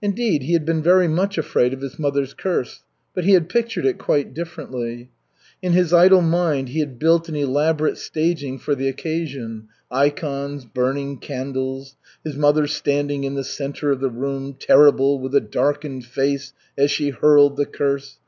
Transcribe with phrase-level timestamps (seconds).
[0.00, 2.84] Indeed, he had been very much afraid of his mother's curse
[3.16, 5.10] but he had pictured it quite differently.
[5.60, 11.16] In his idle mind he had built an elaborate staging for the occasion, ikons, burning
[11.18, 16.52] candles, his mother standing in the center of the room, terrible, with a darkened face
[16.78, 18.20] as she hurled the curse.